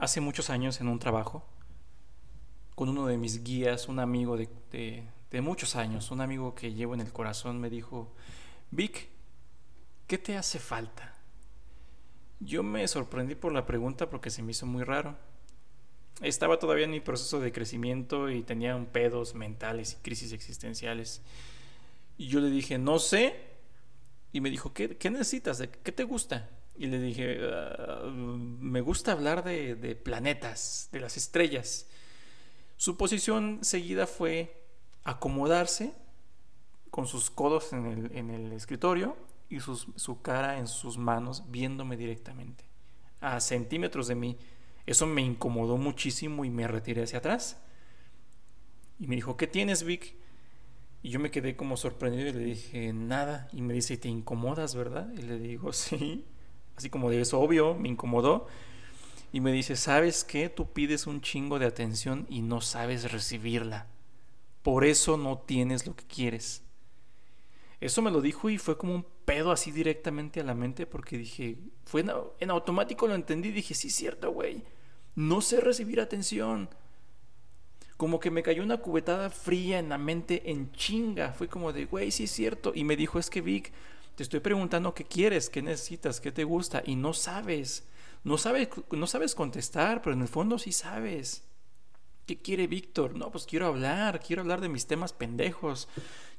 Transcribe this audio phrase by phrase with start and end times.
[0.00, 1.44] hace muchos años en un trabajo
[2.74, 5.04] con uno de mis guías, un amigo de,
[5.42, 8.10] muchos años, un amigo que llevo en el corazón, me dijo,
[8.70, 9.08] Vic,
[10.06, 11.14] ¿qué te hace falta?
[12.40, 15.18] Yo me sorprendí por la pregunta porque se me hizo muy raro.
[16.22, 21.20] Estaba todavía en mi proceso de crecimiento y tenía un pedos mentales y crisis existenciales.
[22.16, 23.36] Y yo le dije, no sé.
[24.32, 25.62] Y me dijo, ¿qué, qué necesitas?
[25.82, 26.48] ¿Qué te gusta?
[26.76, 31.86] Y le dije, ah, me gusta hablar de, de, planetas, de las estrellas.
[32.76, 34.64] Su posición seguida fue
[35.04, 35.92] acomodarse
[36.90, 39.16] con sus codos en el, en el escritorio
[39.50, 42.64] y su cara en sus manos viéndome directamente,
[43.20, 44.38] a centímetros de mí.
[44.86, 47.60] Eso me incomodó muchísimo y me retiré hacia atrás.
[48.98, 50.14] Y me dijo, ¿qué tienes, Vic?
[51.02, 53.48] Y yo me quedé como sorprendido y le dije, nada.
[53.52, 55.12] Y me dice, ¿te incomodas, verdad?
[55.12, 56.24] Y le digo, sí
[56.80, 58.46] así como de eso obvio, me incomodó.
[59.32, 60.48] Y me dice, ¿sabes qué?
[60.48, 63.86] Tú pides un chingo de atención y no sabes recibirla.
[64.62, 66.62] Por eso no tienes lo que quieres.
[67.80, 71.16] Eso me lo dijo y fue como un pedo así directamente a la mente porque
[71.16, 72.04] dije, fue
[72.38, 73.52] en, automático lo entendí.
[73.52, 74.62] Dije, sí, cierto, güey.
[75.14, 76.70] No sé recibir atención.
[77.98, 81.34] Como que me cayó una cubetada fría en la mente en chinga.
[81.34, 82.72] Fue como de, güey, sí es cierto.
[82.74, 83.70] Y me dijo, es que Vic,
[84.20, 87.86] te estoy preguntando qué quieres, qué necesitas, qué te gusta y no sabes.
[88.22, 91.44] No sabes, no sabes contestar, pero en el fondo sí sabes.
[92.26, 93.16] ¿Qué quiere Víctor?
[93.16, 95.88] No, pues quiero hablar, quiero hablar de mis temas pendejos,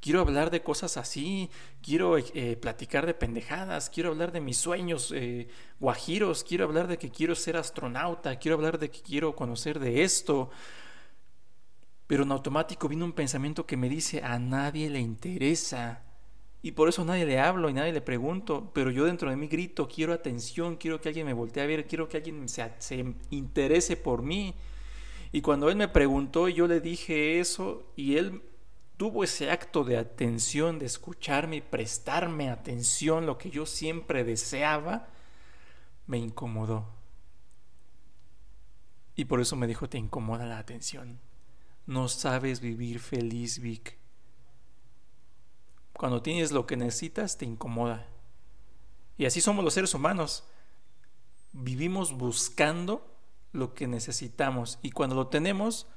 [0.00, 5.12] quiero hablar de cosas así, quiero eh, platicar de pendejadas, quiero hablar de mis sueños
[5.14, 5.46] eh,
[5.78, 10.02] guajiros, quiero hablar de que quiero ser astronauta, quiero hablar de que quiero conocer de
[10.02, 10.50] esto.
[12.08, 16.07] Pero en automático vino un pensamiento que me dice, a nadie le interesa.
[16.60, 19.46] Y por eso nadie le hablo y nadie le pregunto, pero yo dentro de mí
[19.46, 23.14] grito, quiero atención, quiero que alguien me voltee a ver, quiero que alguien se, se
[23.30, 24.54] interese por mí.
[25.30, 28.42] Y cuando él me preguntó, yo le dije eso y él
[28.96, 35.08] tuvo ese acto de atención, de escucharme y prestarme atención, lo que yo siempre deseaba,
[36.06, 36.88] me incomodó.
[39.14, 41.20] Y por eso me dijo, te incomoda la atención.
[41.86, 43.97] No sabes vivir feliz, Vic.
[45.98, 48.06] Cuando tienes lo que necesitas, te incomoda.
[49.16, 50.44] Y así somos los seres humanos.
[51.52, 53.04] Vivimos buscando
[53.52, 54.78] lo que necesitamos.
[54.80, 55.88] Y cuando lo tenemos,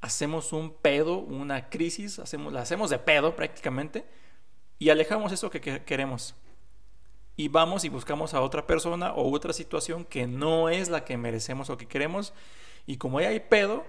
[0.00, 4.06] hacemos un pedo, una crisis, hacemos, la hacemos de pedo prácticamente,
[4.78, 6.36] y alejamos eso que queremos.
[7.34, 11.16] Y vamos y buscamos a otra persona o otra situación que no es la que
[11.16, 12.32] merecemos o que queremos.
[12.86, 13.84] Y como ya hay pedo,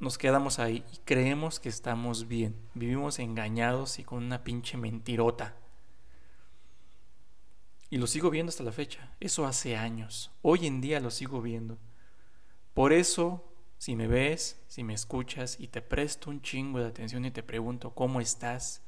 [0.00, 2.56] nos quedamos ahí y creemos que estamos bien.
[2.74, 5.56] Vivimos engañados y con una pinche mentirota.
[7.90, 9.12] Y lo sigo viendo hasta la fecha.
[9.20, 10.32] Eso hace años.
[10.42, 11.78] Hoy en día lo sigo viendo.
[12.74, 13.44] Por eso,
[13.78, 17.44] si me ves, si me escuchas y te presto un chingo de atención y te
[17.44, 18.82] pregunto cómo estás,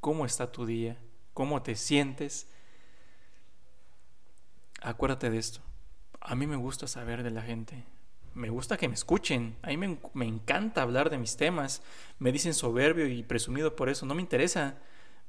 [0.00, 0.98] cómo está tu día,
[1.34, 2.48] cómo te sientes,
[4.80, 5.60] acuérdate de esto.
[6.20, 7.84] A mí me gusta saber de la gente
[8.36, 9.56] me gusta que me escuchen.
[9.62, 11.82] A mí me, encanta hablar de mis temas.
[12.18, 14.04] Me dicen soberbio y presumido por eso.
[14.04, 14.76] No me interesa.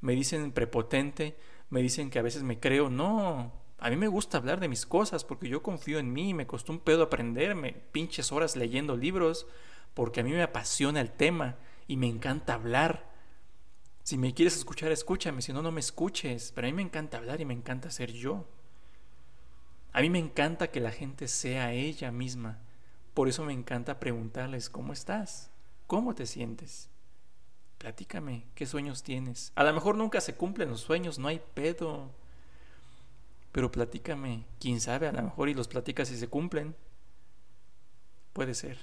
[0.01, 1.37] Me dicen prepotente.
[1.69, 2.89] Me dicen que a veces me creo.
[2.89, 3.53] No.
[3.79, 6.33] A mí me gusta hablar de mis cosas porque yo confío en mí.
[6.33, 7.81] Me costó un pedo aprenderme.
[7.93, 9.47] Pinches horas leyendo libros.
[9.93, 11.55] Porque a mí me apasiona el tema.
[11.87, 13.09] Y me encanta hablar.
[14.03, 15.41] Si me quieres escuchar, escúchame.
[15.41, 16.51] Si no, no me escuches.
[16.53, 18.45] Pero a mí me encanta hablar y me encanta ser yo.
[19.93, 22.59] A mí me encanta que la gente sea ella misma
[23.17, 25.49] por eso me encanta preguntarles, ¿cómo estás?
[25.87, 26.87] ¿Cómo te sientes?
[27.79, 29.51] Platícame, ¿qué sueños tienes?
[29.55, 32.11] A lo mejor nunca se cumplen los sueños, no hay pedo.
[33.51, 36.75] Pero platícame, quién sabe, a lo mejor y los platicas y se cumplen.
[38.33, 38.77] Puede ser.